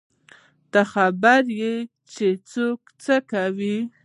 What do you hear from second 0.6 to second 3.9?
ته خبر يې چې څه يې کول.